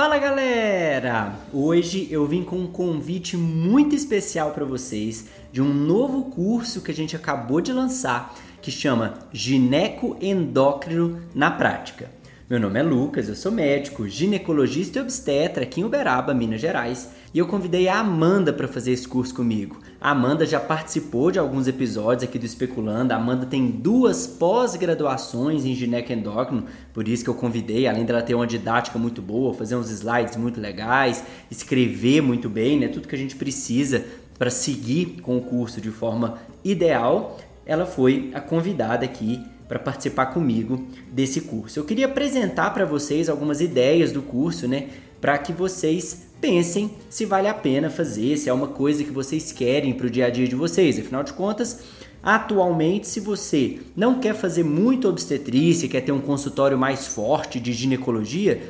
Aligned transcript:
Fala 0.00 0.16
galera! 0.16 1.34
Hoje 1.52 2.08
eu 2.10 2.26
vim 2.26 2.42
com 2.42 2.56
um 2.56 2.66
convite 2.66 3.36
muito 3.36 3.94
especial 3.94 4.50
para 4.52 4.64
vocês 4.64 5.26
de 5.52 5.60
um 5.60 5.74
novo 5.74 6.30
curso 6.30 6.80
que 6.80 6.90
a 6.90 6.94
gente 6.94 7.14
acabou 7.14 7.60
de 7.60 7.70
lançar 7.70 8.34
que 8.62 8.70
chama 8.70 9.18
Gineco 9.30 10.16
Endócrino 10.18 11.20
na 11.34 11.50
Prática. 11.50 12.10
Meu 12.50 12.58
nome 12.58 12.80
é 12.80 12.82
Lucas, 12.82 13.28
eu 13.28 13.36
sou 13.36 13.52
médico, 13.52 14.08
ginecologista 14.08 14.98
e 14.98 15.02
obstetra 15.02 15.62
aqui 15.62 15.80
em 15.80 15.84
Uberaba, 15.84 16.34
Minas 16.34 16.60
Gerais, 16.60 17.08
e 17.32 17.38
eu 17.38 17.46
convidei 17.46 17.86
a 17.86 18.00
Amanda 18.00 18.52
para 18.52 18.66
fazer 18.66 18.90
esse 18.90 19.06
curso 19.06 19.32
comigo. 19.32 19.78
A 20.00 20.10
Amanda 20.10 20.44
já 20.44 20.58
participou 20.58 21.30
de 21.30 21.38
alguns 21.38 21.68
episódios 21.68 22.24
aqui 22.24 22.40
do 22.40 22.44
Especulando. 22.44 23.12
A 23.12 23.16
Amanda 23.18 23.46
tem 23.46 23.70
duas 23.70 24.26
pós-graduações 24.26 25.64
em 25.64 25.76
gineco-endócrino, 25.76 26.64
por 26.92 27.06
isso 27.06 27.22
que 27.22 27.30
eu 27.30 27.34
convidei, 27.34 27.86
além 27.86 28.04
dela 28.04 28.20
ter 28.20 28.34
uma 28.34 28.48
didática 28.48 28.98
muito 28.98 29.22
boa, 29.22 29.54
fazer 29.54 29.76
uns 29.76 29.88
slides 29.88 30.34
muito 30.34 30.60
legais, 30.60 31.22
escrever 31.52 32.20
muito 32.20 32.48
bem, 32.50 32.80
né? 32.80 32.88
Tudo 32.88 33.06
que 33.06 33.14
a 33.14 33.18
gente 33.18 33.36
precisa 33.36 34.04
para 34.36 34.50
seguir 34.50 35.20
com 35.22 35.36
o 35.36 35.40
curso 35.40 35.80
de 35.80 35.92
forma 35.92 36.40
ideal. 36.64 37.38
Ela 37.64 37.86
foi 37.86 38.32
a 38.34 38.40
convidada 38.40 39.04
aqui 39.04 39.40
para 39.70 39.78
participar 39.78 40.26
comigo 40.26 40.84
desse 41.12 41.42
curso. 41.42 41.78
Eu 41.78 41.84
queria 41.84 42.06
apresentar 42.06 42.74
para 42.74 42.84
vocês 42.84 43.28
algumas 43.28 43.60
ideias 43.60 44.10
do 44.10 44.20
curso, 44.20 44.66
né, 44.66 44.88
para 45.20 45.38
que 45.38 45.52
vocês 45.52 46.26
pensem 46.40 46.90
se 47.08 47.24
vale 47.24 47.46
a 47.46 47.54
pena 47.54 47.88
fazer, 47.88 48.36
se 48.36 48.48
é 48.48 48.52
uma 48.52 48.66
coisa 48.66 49.04
que 49.04 49.12
vocês 49.12 49.52
querem 49.52 49.92
para 49.92 50.08
o 50.08 50.10
dia 50.10 50.26
a 50.26 50.30
dia 50.30 50.48
de 50.48 50.56
vocês. 50.56 50.98
Afinal 50.98 51.22
de 51.22 51.32
contas, 51.34 51.84
atualmente, 52.20 53.06
se 53.06 53.20
você 53.20 53.78
não 53.94 54.18
quer 54.18 54.34
fazer 54.34 54.64
muito 54.64 55.08
obstetrícia, 55.08 55.88
quer 55.88 56.00
ter 56.00 56.10
um 56.10 56.20
consultório 56.20 56.76
mais 56.76 57.06
forte 57.06 57.60
de 57.60 57.72
ginecologia, 57.72 58.60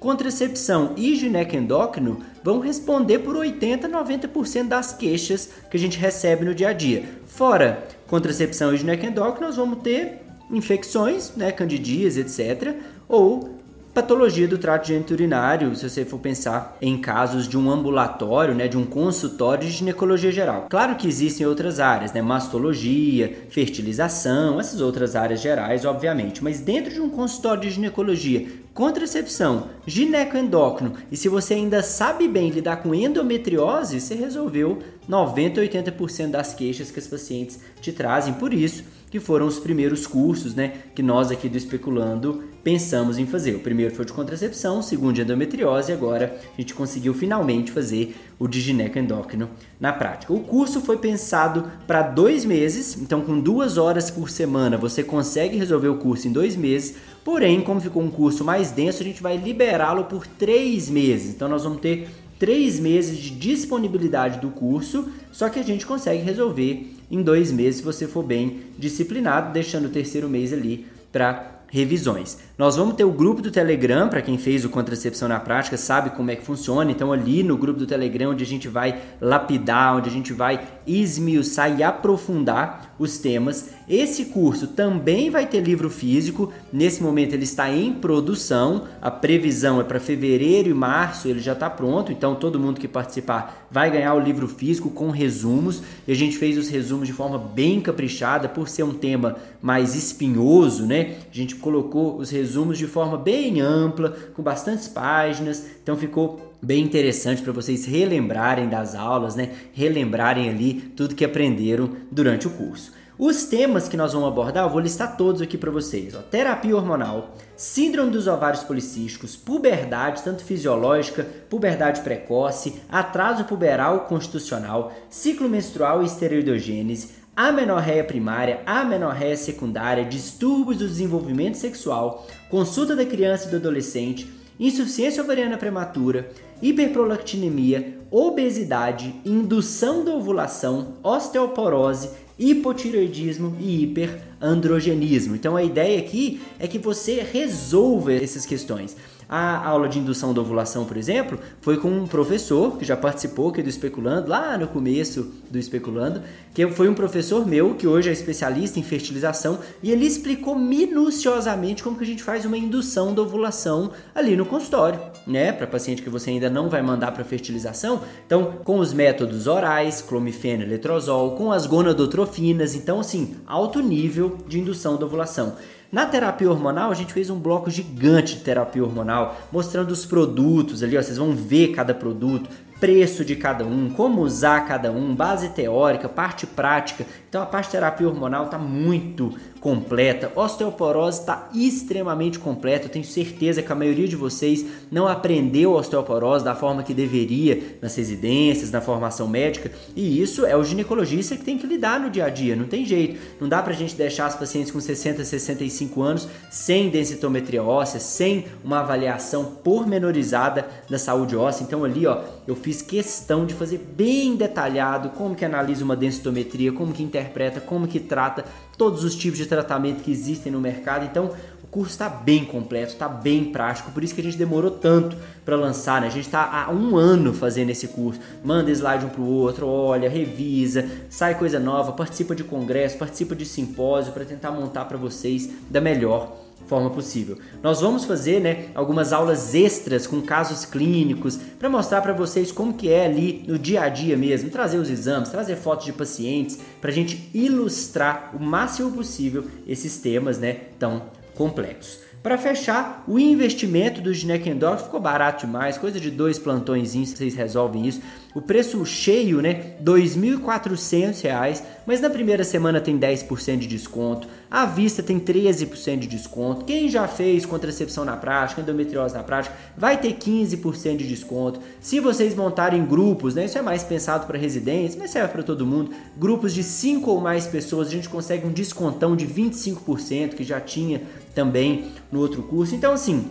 contracepção 0.00 0.92
e 0.96 1.14
ginecoendócrino 1.14 2.18
vão 2.42 2.58
responder 2.58 3.20
por 3.20 3.36
80 3.36 3.88
90% 3.88 4.66
das 4.66 4.92
queixas 4.92 5.50
que 5.70 5.76
a 5.76 5.80
gente 5.80 6.00
recebe 6.00 6.44
no 6.44 6.52
dia 6.52 6.70
a 6.70 6.72
dia. 6.72 7.04
Fora 7.26 7.86
contracepção 8.08 8.74
e 8.74 8.78
ginecoendócrino, 8.78 9.46
nós 9.46 9.56
vamos 9.56 9.82
ter 9.82 10.26
infecções, 10.50 11.32
né, 11.36 11.52
candidias, 11.52 12.16
etc. 12.16 12.74
Ou 13.08 13.58
patologia 13.98 14.46
do 14.46 14.58
trato 14.58 14.86
geniturinário, 14.86 15.74
se 15.74 15.88
você 15.88 16.04
for 16.04 16.18
pensar 16.18 16.76
em 16.80 16.96
casos 16.98 17.48
de 17.48 17.58
um 17.58 17.68
ambulatório, 17.68 18.54
né, 18.54 18.68
de 18.68 18.76
um 18.76 18.84
consultório 18.84 19.66
de 19.66 19.72
ginecologia 19.72 20.30
geral. 20.30 20.66
Claro 20.70 20.94
que 20.94 21.08
existem 21.08 21.44
outras 21.44 21.80
áreas, 21.80 22.12
né, 22.12 22.22
mastologia, 22.22 23.36
fertilização, 23.50 24.60
essas 24.60 24.80
outras 24.80 25.16
áreas 25.16 25.40
gerais, 25.40 25.84
obviamente, 25.84 26.44
mas 26.44 26.60
dentro 26.60 26.92
de 26.92 27.00
um 27.00 27.10
consultório 27.10 27.62
de 27.62 27.70
ginecologia, 27.70 28.46
contracepção, 28.78 29.70
ginecoendócrino, 29.88 30.92
e 31.10 31.16
se 31.16 31.28
você 31.28 31.54
ainda 31.54 31.82
sabe 31.82 32.28
bem 32.28 32.48
lidar 32.48 32.76
com 32.76 32.94
endometriose, 32.94 34.00
você 34.00 34.14
resolveu 34.14 34.78
90 35.08 35.60
80% 35.60 36.30
das 36.30 36.54
queixas 36.54 36.88
que 36.88 37.00
os 37.00 37.08
pacientes 37.08 37.58
te 37.80 37.90
trazem. 37.90 38.34
Por 38.34 38.54
isso, 38.54 38.84
que 39.10 39.18
foram 39.18 39.48
os 39.48 39.58
primeiros 39.58 40.06
cursos 40.06 40.54
né, 40.54 40.74
que 40.94 41.02
nós 41.02 41.32
aqui 41.32 41.48
do 41.48 41.56
Especulando 41.56 42.44
pensamos 42.62 43.18
em 43.18 43.26
fazer. 43.26 43.56
O 43.56 43.60
primeiro 43.60 43.92
foi 43.92 44.04
de 44.04 44.12
contracepção, 44.12 44.78
o 44.78 44.82
segundo 44.82 45.14
de 45.14 45.22
endometriose 45.22 45.90
e 45.90 45.94
agora 45.94 46.38
a 46.56 46.60
gente 46.60 46.72
conseguiu 46.72 47.12
finalmente 47.12 47.72
fazer 47.72 48.14
o 48.38 48.46
de 48.46 48.60
ginecoendócrino 48.60 49.50
na 49.80 49.92
prática. 49.92 50.32
O 50.32 50.40
curso 50.40 50.80
foi 50.80 50.98
pensado 50.98 51.70
para 51.86 52.02
dois 52.02 52.44
meses, 52.44 52.96
então 53.00 53.20
com 53.20 53.40
duas 53.40 53.76
horas 53.76 54.10
por 54.10 54.30
semana 54.30 54.76
você 54.76 55.02
consegue 55.02 55.56
resolver 55.56 55.88
o 55.88 55.96
curso 55.96 56.28
em 56.28 56.32
dois 56.32 56.54
meses, 56.56 56.96
porém 57.24 57.60
como 57.60 57.80
ficou 57.80 58.02
um 58.02 58.10
curso 58.10 58.44
mais 58.44 58.70
denso 58.70 59.02
a 59.02 59.04
gente 59.04 59.22
vai 59.22 59.36
liberá-lo 59.36 60.04
por 60.04 60.26
três 60.26 60.88
meses. 60.88 61.34
Então 61.34 61.48
nós 61.48 61.64
vamos 61.64 61.80
ter 61.80 62.08
três 62.38 62.78
meses 62.78 63.18
de 63.18 63.30
disponibilidade 63.30 64.40
do 64.40 64.50
curso, 64.50 65.08
só 65.32 65.48
que 65.48 65.58
a 65.58 65.64
gente 65.64 65.84
consegue 65.84 66.22
resolver 66.22 66.94
em 67.10 67.22
dois 67.22 67.50
meses 67.50 67.76
se 67.76 67.82
você 67.82 68.06
for 68.06 68.22
bem 68.22 68.60
disciplinado, 68.78 69.52
deixando 69.52 69.86
o 69.86 69.90
terceiro 69.90 70.28
mês 70.28 70.52
ali 70.52 70.86
para 71.10 71.57
revisões. 71.70 72.38
Nós 72.56 72.76
vamos 72.76 72.94
ter 72.94 73.04
o 73.04 73.12
grupo 73.12 73.42
do 73.42 73.50
Telegram, 73.50 74.08
para 74.08 74.22
quem 74.22 74.38
fez 74.38 74.64
o 74.64 74.68
Contracepção 74.68 75.28
na 75.28 75.38
Prática, 75.38 75.76
sabe 75.76 76.10
como 76.10 76.30
é 76.30 76.36
que 76.36 76.44
funciona. 76.44 76.90
Então, 76.90 77.12
ali 77.12 77.42
no 77.42 77.56
grupo 77.56 77.78
do 77.78 77.86
Telegram, 77.86 78.30
onde 78.30 78.44
a 78.44 78.46
gente 78.46 78.68
vai 78.68 79.00
lapidar, 79.20 79.96
onde 79.96 80.08
a 80.08 80.12
gente 80.12 80.32
vai 80.32 80.66
esmiuçar 80.86 81.78
e 81.78 81.82
aprofundar 81.82 82.94
os 82.98 83.18
temas. 83.18 83.70
Esse 83.88 84.26
curso 84.26 84.68
também 84.68 85.30
vai 85.30 85.46
ter 85.46 85.60
livro 85.60 85.88
físico. 85.88 86.52
Nesse 86.72 87.02
momento, 87.02 87.32
ele 87.32 87.44
está 87.44 87.70
em 87.70 87.92
produção. 87.92 88.84
A 89.00 89.10
previsão 89.10 89.80
é 89.80 89.84
para 89.84 89.98
fevereiro 89.98 90.68
e 90.68 90.74
março, 90.74 91.28
ele 91.28 91.40
já 91.40 91.52
está 91.52 91.70
pronto. 91.70 92.12
Então, 92.12 92.34
todo 92.34 92.60
mundo 92.60 92.80
que 92.80 92.88
participar 92.88 93.66
vai 93.70 93.90
ganhar 93.90 94.14
o 94.14 94.20
livro 94.20 94.46
físico 94.46 94.90
com 94.90 95.10
resumos. 95.10 95.82
E 96.06 96.12
a 96.12 96.14
gente 96.14 96.36
fez 96.36 96.58
os 96.58 96.68
resumos 96.68 97.06
de 97.06 97.14
forma 97.14 97.38
bem 97.38 97.80
caprichada, 97.80 98.48
por 98.48 98.68
ser 98.68 98.82
um 98.82 98.94
tema 98.94 99.36
mais 99.60 99.94
espinhoso, 99.94 100.86
né? 100.86 101.16
A 101.30 101.34
gente 101.34 101.56
colocou 101.56 102.16
os 102.16 102.30
resumos 102.30 102.78
de 102.78 102.86
forma 102.86 103.16
bem 103.16 103.60
ampla, 103.60 104.16
com 104.34 104.42
bastantes 104.42 104.88
páginas, 104.88 105.66
então 105.82 105.96
ficou 105.96 106.54
bem 106.62 106.82
interessante 106.82 107.42
para 107.42 107.52
vocês 107.52 107.84
relembrarem 107.84 108.68
das 108.68 108.94
aulas, 108.94 109.34
né? 109.34 109.50
Relembrarem 109.72 110.48
ali 110.48 110.74
tudo 110.74 111.14
que 111.14 111.24
aprenderam 111.24 111.90
durante 112.10 112.46
o 112.46 112.50
curso. 112.50 112.97
Os 113.18 113.46
temas 113.46 113.88
que 113.88 113.96
nós 113.96 114.12
vamos 114.12 114.28
abordar, 114.28 114.64
eu 114.64 114.70
vou 114.70 114.78
listar 114.78 115.16
todos 115.16 115.42
aqui 115.42 115.58
para 115.58 115.72
vocês. 115.72 116.14
Ó. 116.14 116.20
Terapia 116.22 116.76
hormonal, 116.76 117.34
síndrome 117.56 118.12
dos 118.12 118.28
ovários 118.28 118.62
policísticos, 118.62 119.34
puberdade, 119.34 120.22
tanto 120.22 120.44
fisiológica, 120.44 121.26
puberdade 121.50 122.02
precoce, 122.02 122.80
atraso 122.88 123.42
puberal 123.42 124.02
constitucional, 124.02 124.92
ciclo 125.10 125.48
menstrual 125.48 126.00
e 126.00 126.06
esteroidogênese, 126.06 127.16
amenorreia 127.34 128.04
primária, 128.04 128.62
amenorreia 128.64 129.36
secundária, 129.36 130.04
distúrbios 130.04 130.78
do 130.78 130.86
desenvolvimento 130.86 131.56
sexual, 131.56 132.24
consulta 132.48 132.94
da 132.94 133.04
criança 133.04 133.48
e 133.48 133.50
do 133.50 133.56
adolescente, 133.56 134.32
insuficiência 134.60 135.24
ovariana 135.24 135.56
prematura, 135.56 136.30
hiperprolactinemia, 136.62 137.97
obesidade, 138.10 139.14
indução 139.24 140.04
da 140.04 140.14
ovulação, 140.14 140.94
osteoporose, 141.02 142.10
hipotireoidismo 142.38 143.56
e 143.60 143.82
hiperandrogenismo. 143.82 145.34
Então 145.34 145.56
a 145.56 145.62
ideia 145.62 145.98
aqui 145.98 146.40
é 146.58 146.66
que 146.66 146.78
você 146.78 147.20
resolva 147.22 148.12
essas 148.12 148.46
questões. 148.46 148.96
A 149.28 149.68
aula 149.68 149.90
de 149.90 149.98
indução 149.98 150.32
da 150.32 150.40
ovulação, 150.40 150.86
por 150.86 150.96
exemplo, 150.96 151.38
foi 151.60 151.76
com 151.76 151.90
um 151.90 152.06
professor 152.06 152.78
que 152.78 152.84
já 152.84 152.96
participou 152.96 153.50
aqui 153.50 153.62
do 153.62 153.68
Especulando, 153.68 154.30
lá 154.30 154.56
no 154.56 154.66
começo 154.66 155.30
do 155.50 155.58
Especulando, 155.58 156.22
que 156.54 156.66
foi 156.68 156.88
um 156.88 156.94
professor 156.94 157.46
meu, 157.46 157.74
que 157.74 157.86
hoje 157.86 158.08
é 158.08 158.12
especialista 158.12 158.80
em 158.80 158.82
fertilização, 158.82 159.58
e 159.82 159.92
ele 159.92 160.06
explicou 160.06 160.58
minuciosamente 160.58 161.82
como 161.82 161.98
que 161.98 162.04
a 162.04 162.06
gente 162.06 162.22
faz 162.22 162.46
uma 162.46 162.56
indução 162.56 163.12
da 163.12 163.20
ovulação 163.20 163.90
ali 164.14 164.34
no 164.34 164.46
consultório, 164.46 164.98
né? 165.26 165.52
Para 165.52 165.66
paciente 165.66 166.00
que 166.00 166.08
você 166.08 166.30
ainda 166.30 166.48
não 166.48 166.70
vai 166.70 166.80
mandar 166.80 167.12
para 167.12 167.22
fertilização. 167.22 168.00
Então, 168.26 168.54
com 168.64 168.78
os 168.78 168.94
métodos 168.94 169.46
orais, 169.46 170.00
clomifeno, 170.00 170.64
letrozol, 170.64 171.32
com 171.32 171.52
as 171.52 171.66
gonadotrofinas, 171.66 172.74
então 172.74 172.98
assim, 172.98 173.36
alto 173.46 173.80
nível 173.80 174.38
de 174.48 174.58
indução 174.58 174.96
da 174.96 175.04
ovulação. 175.04 175.54
Na 175.90 176.04
terapia 176.04 176.50
hormonal, 176.50 176.90
a 176.90 176.94
gente 176.94 177.14
fez 177.14 177.30
um 177.30 177.38
bloco 177.38 177.70
gigante 177.70 178.36
de 178.36 178.42
terapia 178.42 178.84
hormonal, 178.84 179.40
mostrando 179.50 179.90
os 179.90 180.04
produtos 180.04 180.82
ali, 180.82 180.98
ó, 180.98 181.02
vocês 181.02 181.16
vão 181.16 181.32
ver 181.32 181.68
cada 181.68 181.94
produto, 181.94 182.50
preço 182.80 183.24
de 183.24 183.34
cada 183.34 183.64
um, 183.64 183.90
como 183.90 184.22
usar 184.22 184.66
cada 184.66 184.90
um, 184.92 185.14
base 185.14 185.48
teórica, 185.50 186.08
parte 186.08 186.46
prática. 186.46 187.04
Então 187.28 187.42
a 187.42 187.46
parte 187.46 187.70
terapia 187.70 188.08
hormonal 188.08 188.44
está 188.44 188.58
muito 188.58 189.34
completa. 189.60 190.32
Osteoporose 190.36 191.20
está 191.20 191.48
extremamente 191.52 192.38
completa. 192.38 192.86
Eu 192.86 192.90
tenho 192.90 193.04
certeza 193.04 193.62
que 193.62 193.72
a 193.72 193.74
maioria 193.74 194.06
de 194.06 194.16
vocês 194.16 194.64
não 194.90 195.06
aprendeu 195.06 195.72
osteoporose 195.72 196.44
da 196.44 196.54
forma 196.54 196.82
que 196.82 196.94
deveria 196.94 197.76
nas 197.82 197.96
residências, 197.96 198.70
na 198.70 198.80
formação 198.80 199.26
médica. 199.26 199.70
E 199.96 200.20
isso 200.22 200.46
é 200.46 200.56
o 200.56 200.64
ginecologista 200.64 201.36
que 201.36 201.44
tem 201.44 201.58
que 201.58 201.66
lidar 201.66 201.98
no 202.00 202.10
dia 202.10 202.26
a 202.26 202.30
dia. 202.30 202.54
Não 202.54 202.66
tem 202.66 202.84
jeito. 202.84 203.18
Não 203.40 203.48
dá 203.48 203.60
para 203.60 203.72
a 203.72 203.76
gente 203.76 203.96
deixar 203.96 204.26
as 204.26 204.36
pacientes 204.36 204.70
com 204.70 204.80
60, 204.80 205.24
65 205.24 206.02
anos 206.02 206.28
sem 206.50 206.88
densitometria 206.88 207.62
óssea, 207.62 208.00
sem 208.00 208.46
uma 208.64 208.80
avaliação 208.80 209.44
pormenorizada 209.64 210.66
da 210.88 210.98
saúde 210.98 211.36
óssea. 211.36 211.64
Então 211.64 211.84
ali, 211.84 212.06
ó, 212.06 212.22
eu 212.46 212.54
fiz 212.54 212.67
questão 212.76 213.46
de 213.46 213.54
fazer 213.54 213.78
bem 213.78 214.36
detalhado 214.36 215.10
como 215.10 215.34
que 215.34 215.44
analisa 215.44 215.84
uma 215.84 215.96
densitometria, 215.96 216.72
como 216.72 216.92
que 216.92 217.02
interpreta, 217.02 217.60
como 217.60 217.86
que 217.88 218.00
trata 218.00 218.44
todos 218.76 219.04
os 219.04 219.14
tipos 219.14 219.38
de 219.38 219.46
tratamento 219.46 220.02
que 220.02 220.10
existem 220.10 220.52
no 220.52 220.60
mercado. 220.60 221.04
Então, 221.04 221.32
o 221.62 221.66
curso 221.66 221.90
está 221.90 222.08
bem 222.08 222.44
completo, 222.44 222.92
está 222.92 223.08
bem 223.08 223.46
prático, 223.46 223.90
por 223.90 224.02
isso 224.02 224.14
que 224.14 224.20
a 224.20 224.24
gente 224.24 224.38
demorou 224.38 224.70
tanto 224.70 225.16
para 225.44 225.56
lançar. 225.56 226.00
Né? 226.00 226.06
A 226.06 226.10
gente 226.10 226.26
está 226.26 226.64
há 226.64 226.70
um 226.70 226.96
ano 226.96 227.34
fazendo 227.34 227.70
esse 227.70 227.88
curso. 227.88 228.20
Manda 228.42 228.70
slide 228.70 229.04
um 229.04 229.08
para 229.08 229.20
o 229.20 229.26
outro, 229.26 229.66
olha, 229.66 230.08
revisa, 230.08 230.88
sai 231.10 231.36
coisa 231.38 231.58
nova, 231.58 231.92
participa 231.92 232.34
de 232.34 232.44
congresso, 232.44 232.96
participa 232.96 233.34
de 233.34 233.44
simpósio 233.44 234.12
para 234.12 234.24
tentar 234.24 234.50
montar 234.50 234.84
para 234.86 234.96
vocês 234.96 235.50
da 235.68 235.80
melhor 235.80 236.47
forma 236.68 236.90
possível. 236.90 237.38
Nós 237.62 237.80
vamos 237.80 238.04
fazer, 238.04 238.40
né, 238.40 238.66
algumas 238.74 239.12
aulas 239.12 239.54
extras 239.54 240.06
com 240.06 240.20
casos 240.20 240.64
clínicos 240.64 241.36
para 241.58 241.68
mostrar 241.68 242.02
para 242.02 242.12
vocês 242.12 242.52
como 242.52 242.74
que 242.74 242.90
é 242.90 243.06
ali 243.06 243.44
no 243.48 243.58
dia 243.58 243.82
a 243.82 243.88
dia 243.88 244.16
mesmo, 244.16 244.50
trazer 244.50 244.78
os 244.78 244.90
exames, 244.90 245.30
trazer 245.30 245.56
fotos 245.56 245.86
de 245.86 245.92
pacientes 245.92 246.58
para 246.80 246.90
a 246.90 246.94
gente 246.94 247.30
ilustrar 247.34 248.36
o 248.36 248.42
máximo 248.42 248.92
possível 248.92 249.46
esses 249.66 249.96
temas, 249.98 250.38
né, 250.38 250.52
tão 250.78 251.02
complexos. 251.34 252.08
Para 252.22 252.36
fechar, 252.36 253.04
o 253.06 253.16
investimento 253.18 254.00
do 254.00 254.12
Ginecendor 254.12 254.76
ficou 254.78 255.00
barato 255.00 255.46
demais, 255.46 255.78
coisa 255.78 256.00
de 256.00 256.10
dois 256.10 256.36
plantões, 256.36 256.94
vocês 256.94 257.34
resolvem 257.34 257.86
isso. 257.86 258.02
O 258.34 258.42
preço 258.42 258.84
cheio, 258.84 259.40
né, 259.40 259.76
R$ 259.78 259.84
2.400, 259.84 261.62
mas 261.86 262.00
na 262.00 262.10
primeira 262.10 262.42
semana 262.42 262.80
tem 262.80 262.98
10% 262.98 263.58
de 263.58 263.68
desconto, 263.68 264.26
à 264.50 264.64
vista 264.64 265.02
tem 265.02 265.20
13% 265.20 265.98
de 265.98 266.06
desconto. 266.06 266.64
Quem 266.64 266.88
já 266.88 267.06
fez 267.06 267.44
contracepção 267.44 268.04
na 268.04 268.16
prática, 268.16 268.60
endometriose 268.60 269.14
na 269.14 269.22
prática, 269.22 269.54
vai 269.76 269.98
ter 269.98 270.14
15% 270.14 270.96
de 270.96 271.06
desconto. 271.06 271.60
Se 271.80 272.00
vocês 272.00 272.34
montarem 272.34 272.84
grupos, 272.84 273.34
né, 273.34 273.44
isso 273.44 273.58
é 273.58 273.62
mais 273.62 273.82
pensado 273.82 274.26
para 274.26 274.38
residentes, 274.38 274.96
mas 274.96 275.10
serve 275.10 275.32
para 275.32 275.42
todo 275.42 275.66
mundo. 275.66 275.90
Grupos 276.16 276.54
de 276.54 276.62
5 276.62 277.10
ou 277.10 277.20
mais 277.20 277.46
pessoas, 277.46 277.88
a 277.88 277.90
gente 277.90 278.08
consegue 278.08 278.46
um 278.46 278.52
descontão 278.52 279.14
de 279.14 279.26
25% 279.26 280.34
que 280.34 280.44
já 280.44 280.60
tinha 280.60 281.02
também 281.34 281.92
no 282.10 282.20
outro 282.20 282.42
curso. 282.42 282.74
Então 282.74 282.92
assim, 282.92 283.28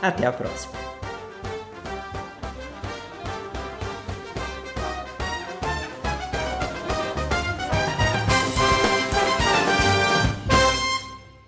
Até 0.00 0.26
a 0.26 0.32
próxima. 0.32 0.89